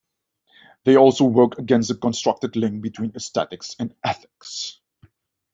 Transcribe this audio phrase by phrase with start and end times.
[0.83, 4.79] They also work against the constructed link between aesthetics and ethics.